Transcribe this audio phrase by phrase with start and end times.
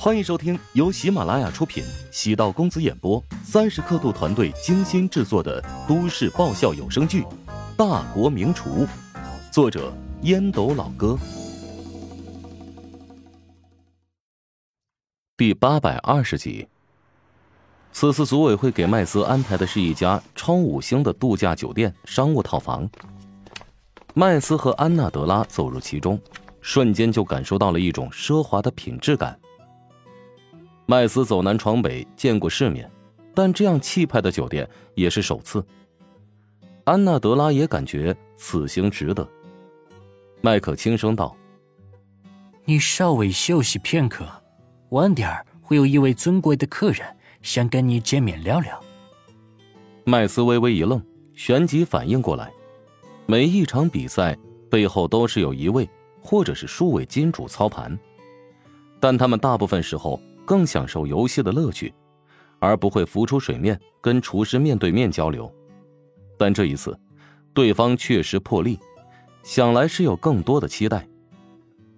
[0.00, 7.22] 欢迎收听由喜马拉雅出品、喜道公子演播、三十刻度团队精心制作的都市爆笑有声剧
[7.76, 8.86] 《大国名厨》，
[9.50, 9.92] 作者
[10.22, 11.18] 烟斗老哥，
[15.36, 16.68] 第八百二十集。
[17.90, 22.88] 此次组委会给麦斯安排的是一家超五星的度假酒店商务套房。
[24.14, 26.20] 麦斯和安娜德拉走入其中，
[26.60, 29.36] 瞬间就感受到了一种奢华的品质感。
[30.90, 32.90] 麦斯走南闯北，见过世面，
[33.34, 35.62] 但这样气派的酒店也是首次。
[36.84, 39.28] 安娜德拉也感觉此行值得。
[40.40, 41.36] 麦克轻声道
[42.64, 44.26] ：“你稍微休息片刻，
[44.88, 47.06] 晚点儿会有一位尊贵的客人
[47.42, 48.82] 想跟你见面聊聊。”
[50.04, 52.50] 麦斯微微一愣，旋即反应过来，
[53.26, 54.34] 每一场比赛
[54.70, 55.86] 背后都是有一位
[56.22, 57.98] 或者是数位金主操盘，
[58.98, 60.18] 但他们大部分时候。
[60.48, 61.92] 更享受游戏的乐趣，
[62.58, 65.52] 而不会浮出水面跟厨师面对面交流。
[66.38, 66.98] 但这一次，
[67.52, 68.78] 对方确实破例，
[69.42, 71.06] 想来是有更多的期待。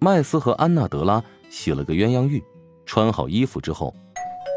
[0.00, 2.42] 麦斯和安娜德拉洗了个鸳鸯浴，
[2.84, 3.94] 穿好衣服之后，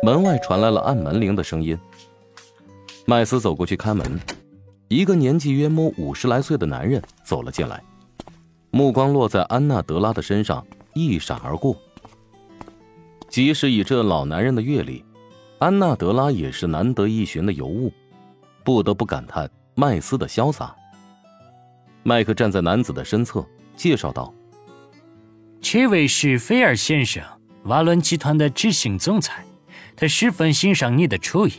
[0.02, 1.78] 门外传来了按门铃的声音。
[3.06, 4.20] 麦斯走过去开门，
[4.88, 7.84] 一个年纪约摸五十来岁的男人走了进来，
[8.72, 10.66] 目光落在安娜德拉的身上，
[10.96, 11.78] 一闪而过。
[13.36, 15.04] 即使以这老男人的阅历，
[15.60, 17.92] 安娜德拉也是难得一寻的尤物，
[18.64, 20.74] 不得不感叹麦斯的潇洒。
[22.04, 24.34] 麦克站在男子的身侧，介绍道
[25.60, 27.22] ：“这位是菲尔先生，
[27.64, 29.44] 瓦伦集团的执行总裁，
[29.98, 31.52] 他十分欣赏你的厨艺，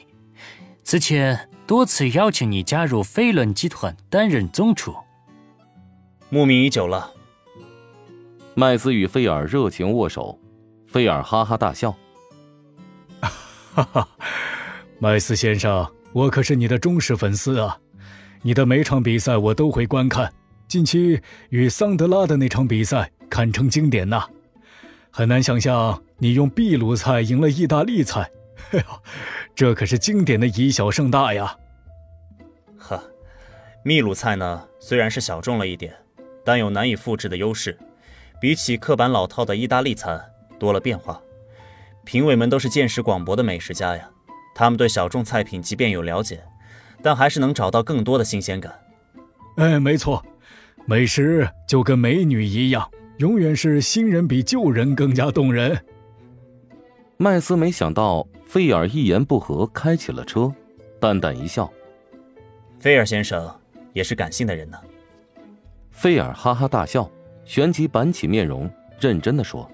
[0.82, 4.96] 此前多次邀请你加入菲伦集团担任总厨。
[6.30, 7.12] 慕名已久了。”
[8.56, 10.40] 麦斯与菲尔热情握手。
[10.86, 11.94] 菲尔哈哈大笑，
[13.20, 14.08] 哈哈，
[14.98, 17.78] 麦斯先生，我可是你的忠实粉丝啊！
[18.42, 20.32] 你的每场比赛我都会观看，
[20.68, 24.24] 近期与桑德拉的那场比赛堪称经典呐。
[25.10, 28.30] 很难想象你用秘鲁菜赢了意大利菜，
[28.70, 28.86] 哎呀，
[29.54, 31.56] 这可是经典的以小胜大呀！
[32.78, 33.02] 呵，
[33.82, 35.94] 秘鲁菜呢，虽然是小众了一点，
[36.44, 37.76] 但有难以复制的优势，
[38.40, 40.24] 比起刻板老套的意大利餐。
[40.58, 41.20] 多了变化，
[42.04, 44.08] 评委们都是见识广博的美食家呀。
[44.54, 46.42] 他们对小众菜品即便有了解，
[47.02, 48.72] 但还是能找到更多的新鲜感。
[49.56, 50.24] 哎，没错，
[50.86, 55.84] 美食就跟美女一样，永远是新人比旧人更加动人。
[57.18, 60.52] 麦斯没想到费尔一言不合开起了车，
[61.00, 61.70] 淡淡一笑
[62.78, 63.54] ：“费尔先生
[63.92, 64.78] 也是感性的人呢。”
[65.90, 67.10] 费尔哈哈大笑，
[67.44, 69.70] 旋即板起面容，认真的说。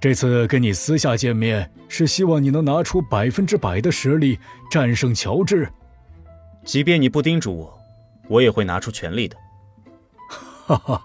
[0.00, 4.38] 这次跟你私下见面，是希望你能拿出百分之百的实力
[4.70, 5.68] 战胜乔治。
[6.64, 7.78] 即便你不叮嘱我，
[8.28, 9.36] 我也会拿出全力的。
[10.66, 11.02] 哈哈，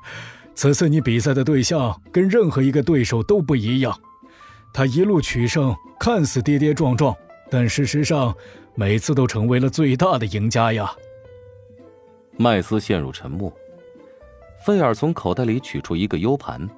[0.54, 3.98] 此次你比赛的对象跟任何一个对手都不一样。
[4.74, 7.16] 他一路取胜，看似跌跌撞撞，
[7.50, 8.36] 但事实上
[8.76, 10.94] 每次都成为了最大的赢家呀。
[12.38, 13.52] 麦斯陷入沉默。
[14.66, 16.70] 费尔从口袋里取出一个 U 盘。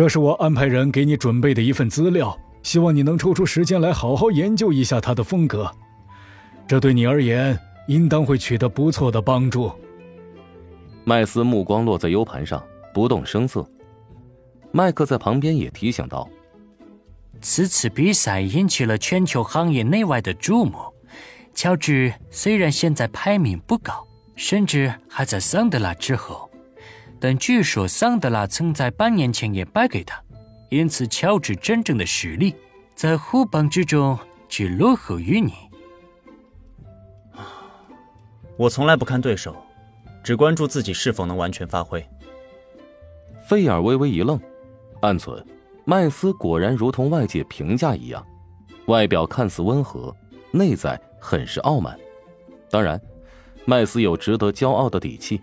[0.00, 5.70] 这是我安排人给你准备的一份资料，希望你能抽出时间来好好研究一下他的风格，
[6.66, 9.70] 这对你而言应当会取得不错的帮助。
[11.04, 13.68] 麦斯目光落在 U 盘上，不动声色。
[14.72, 16.26] 麦克在旁边也提醒道
[17.42, 20.78] ：“此次比赛引起了全球行业内外的注目。
[21.54, 26.48] 乔治虽然现在排名不高，甚至还在桑德拉之后。”
[27.20, 30.18] 但据说桑德拉曾在半年前也败给他，
[30.70, 32.56] 因此乔治真正的实力
[32.94, 35.52] 在互榜之中只落后于你。
[38.56, 39.54] 我从来不看对手，
[40.24, 42.02] 只关注自己是否能完全发挥。
[43.46, 44.40] 费尔微微一愣，
[45.02, 45.44] 暗存：
[45.84, 48.26] 麦斯果然如同外界评价一样，
[48.86, 50.14] 外表看似温和，
[50.52, 51.98] 内在很是傲慢。
[52.70, 52.98] 当然，
[53.66, 55.38] 麦斯有值得骄傲的底气。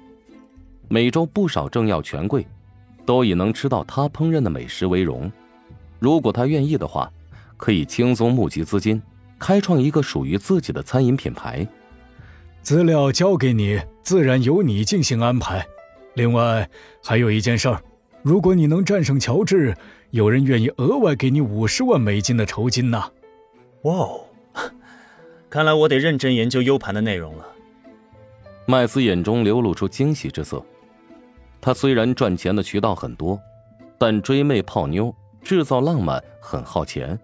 [0.89, 2.47] 每周不少政要权贵，
[3.05, 5.29] 都以能吃到他烹饪的美食为荣。
[5.99, 7.11] 如果他愿意的话，
[7.57, 9.01] 可以轻松募集资金，
[9.37, 11.67] 开创一个属于自己的餐饮品牌。
[12.61, 15.65] 资料交给你，自然由你进行安排。
[16.13, 16.69] 另外，
[17.03, 17.81] 还有一件事儿，
[18.21, 19.75] 如果你能战胜乔治，
[20.11, 23.03] 有人愿意额外给你五十万美金的酬金呢。
[23.81, 24.21] 哇哦，
[25.49, 27.45] 看来我得认真研究 U 盘的内容了。
[28.65, 30.63] 麦斯眼中流露出惊喜之色。
[31.67, 33.37] 他虽然赚钱的渠道很多，
[33.97, 37.19] 但追妹泡妞制造浪漫很耗钱。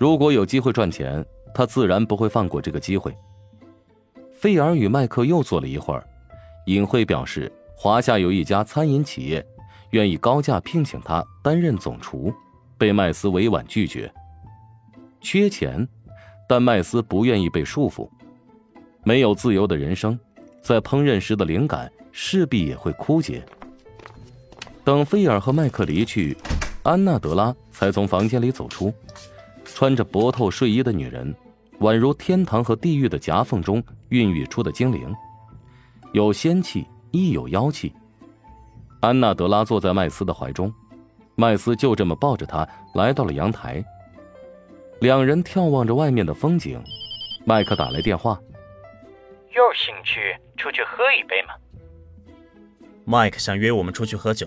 [0.00, 1.24] 如果有机会赚钱，
[1.54, 3.16] 他自然不会放过这个机会。
[4.32, 6.04] 费尔与麦克又坐了一会儿，
[6.66, 9.46] 隐晦表示华夏有一家餐饮企业
[9.90, 12.34] 愿意高价聘请他担任总厨，
[12.76, 14.12] 被麦斯委婉拒绝。
[15.20, 15.86] 缺钱，
[16.48, 18.10] 但麦斯不愿意被束缚。
[19.04, 20.18] 没有自由的人生，
[20.60, 21.88] 在烹饪时的灵感
[22.20, 23.40] 势必也会枯竭。
[24.82, 26.36] 等菲尔和麦克离去，
[26.82, 28.92] 安娜德拉才从房间里走出。
[29.64, 31.32] 穿着薄透睡衣的女人，
[31.78, 35.14] 宛如天堂和地狱的夹缝中孕育出的精灵，
[36.12, 37.94] 有仙气亦有妖气。
[39.00, 40.74] 安娜德拉坐在麦斯的怀中，
[41.36, 43.82] 麦斯就这么抱着她来到了阳台。
[44.98, 46.82] 两人眺望着外面的风景，
[47.44, 48.40] 麦克打来电话
[49.54, 51.54] ：“有兴趣出去喝一杯吗？”
[53.10, 54.46] 麦克想约我们出去喝酒。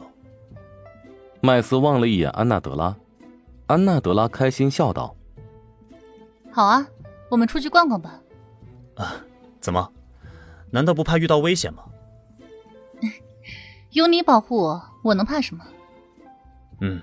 [1.40, 2.96] 麦斯望了一眼安娜德拉，
[3.66, 5.16] 安娜德拉开心笑道。
[6.52, 6.86] 好啊，
[7.31, 8.22] 我们出去逛逛吧。
[8.98, 9.16] 啊，
[9.60, 9.92] 怎么？
[10.69, 11.86] 难道不怕遇到危险吗？
[13.94, 15.66] 有你保护我，我能怕什么？
[16.81, 17.02] 嗯，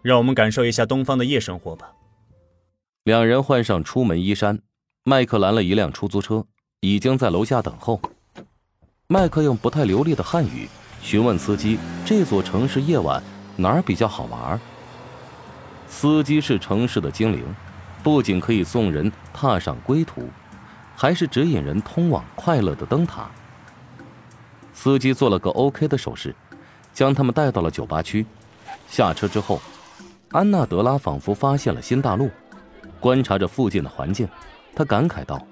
[0.00, 1.90] 让我们感受一下东方的夜生活吧。
[3.02, 4.60] 两人换上出门衣衫，
[5.02, 6.46] 麦克拦了一辆出租车，
[6.78, 8.00] 已经在楼下等候。
[9.08, 10.68] 麦克用不太流利的汉语
[11.04, 13.22] 询问司机：“这座城市夜晚
[13.56, 14.58] 哪儿比较好玩？”
[15.86, 17.44] 司机是城市的精灵。
[18.02, 20.28] 不仅可以送人踏上归途，
[20.94, 23.30] 还是指引人通往快乐的灯塔。
[24.74, 26.34] 司机做了个 OK 的手势，
[26.92, 28.26] 将他们带到了酒吧区。
[28.88, 29.58] 下车之后，
[30.32, 32.30] 安娜德拉仿佛发现了新大陆，
[33.00, 34.28] 观察着附近的环境，
[34.74, 35.42] 她感慨道：“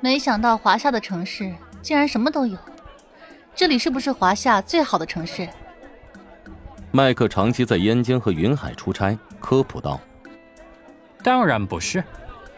[0.00, 2.58] 没想到华夏的城市竟然什么都有，
[3.56, 5.48] 这里是不是华夏最好的城市？”
[6.92, 9.98] 麦克长期在燕京和云海出差，科普道。
[11.22, 12.04] 当然不是，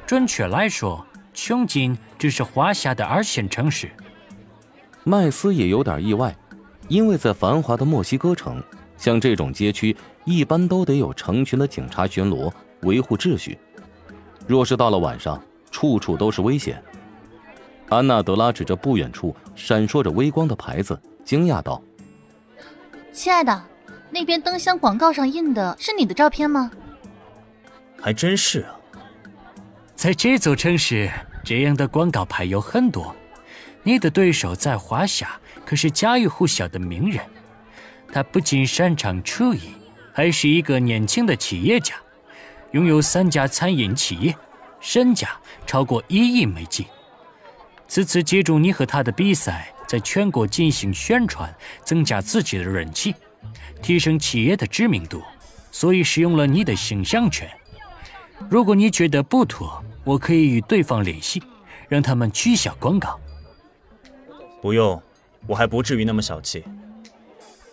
[0.04, 3.88] 准确来说，琼金只是华夏的二线城市。
[5.04, 6.36] 麦斯也有点意外，
[6.88, 8.62] 因为在繁华的墨西哥城，
[8.96, 12.52] 像这种街区一般都得有成群的警察巡逻
[12.82, 13.56] 维护秩序。
[14.48, 15.40] 若是到了晚上，
[15.70, 16.82] 处处都是危险。
[17.88, 21.82] 安娜德拉指着不远处闪烁着微光的牌子，惊讶道
[23.12, 23.64] ：“亲爱的，
[24.10, 26.70] 那边灯箱广告上印的是你的照片吗？”
[28.00, 28.76] 还真是啊，
[29.94, 31.10] 在这座城市，
[31.42, 33.14] 这样的广告牌有很多。
[33.82, 37.24] 你的对手在华夏可是家喻户晓的名人，
[38.12, 39.72] 他不仅擅长厨艺，
[40.12, 41.94] 还是一个年轻的企业家，
[42.72, 44.36] 拥有三家餐饮企业，
[44.78, 45.30] 身价
[45.66, 46.84] 超过一亿美金。
[47.88, 51.52] 此次借助你和他的比赛，在全国进行宣传，
[51.82, 53.14] 增加自己的人气，
[53.82, 55.22] 提升企业的知名度，
[55.72, 57.50] 所以使用了你的形象权。
[58.50, 61.42] 如果你觉得不妥，我可以与对方联系，
[61.88, 63.18] 让他们取消广告。
[64.60, 65.02] 不用，
[65.46, 66.62] 我还不至于那么小气。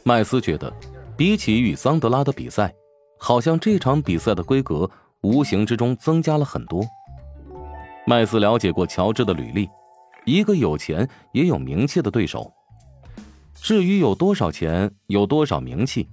[0.03, 0.73] 麦斯觉得，
[1.17, 2.73] 比起与桑德拉的比赛，
[3.17, 4.89] 好像这场比赛的规格
[5.21, 6.85] 无形之中增加了很多。
[8.07, 9.69] 麦斯了解过乔治的履历，
[10.25, 12.51] 一个有钱也有名气的对手。
[13.53, 16.07] 至于有多少钱，有多少名气，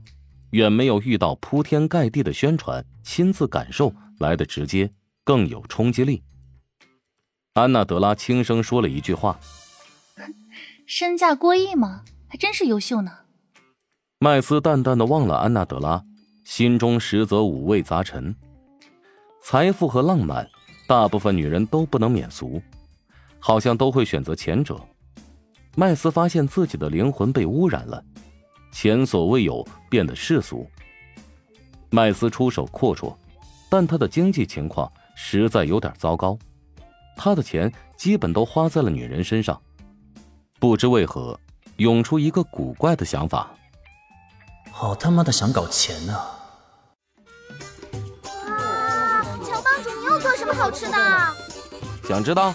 [0.50, 3.92] 远没有遇到铺天盖地的宣传，亲自感受。
[4.18, 4.92] 来的直接，
[5.24, 6.22] 更有冲击力。
[7.54, 9.40] 安娜德拉轻声说了一句话：
[10.86, 12.04] “身价过亿吗？
[12.28, 13.10] 还真是优秀呢。”
[14.20, 16.04] 麦斯淡淡的望了安娜德拉，
[16.44, 18.36] 心中实则五味杂陈。
[19.42, 20.48] 财富和浪漫，
[20.86, 22.62] 大部分女人都不能免俗，
[23.42, 24.80] 好像都会选择前者。
[25.74, 28.02] 麦斯发现自己的灵魂被污染了，
[28.72, 30.66] 前所未有变得世俗。
[31.90, 33.14] 麦斯出手阔绰。
[33.68, 36.38] 但他的经济情况实在有点糟糕，
[37.16, 39.58] 他的钱基本都花在了女人身上。
[40.60, 41.40] 不知为何，
[41.78, 43.48] 涌出一个古怪的想法：
[44.70, 46.12] 好他妈的想搞钱呢！
[48.46, 51.34] 啊，乔帮主，你又做什么好吃的？
[52.06, 52.54] 想知道？